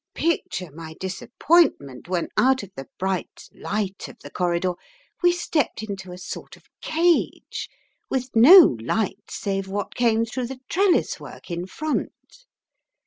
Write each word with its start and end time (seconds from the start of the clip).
Picture 0.15 0.71
my 0.71 0.95
disappointment 0.99 2.09
when 2.09 2.29
out 2.35 2.63
of 2.63 2.71
the 2.75 2.87
bright 2.97 3.47
light 3.53 4.07
of 4.07 4.17
the 4.23 4.31
corridor 4.31 4.73
we 5.21 5.31
stepped 5.31 5.83
into 5.83 6.11
a 6.11 6.17
sort 6.17 6.57
of 6.57 6.63
cage, 6.81 7.69
with 8.09 8.35
no 8.35 8.75
light 8.81 9.25
save 9.29 9.67
what 9.67 9.93
came 9.93 10.25
through 10.25 10.47
the 10.47 10.59
trellis 10.69 11.19
work 11.19 11.51
in 11.51 11.67
front. 11.67 12.47